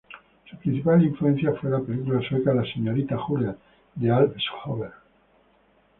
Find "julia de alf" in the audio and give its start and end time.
3.19-4.33